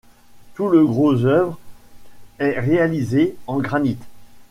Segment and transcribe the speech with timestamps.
[0.55, 1.59] Tout le gros œuvre
[2.39, 3.99] est réalisé en granit.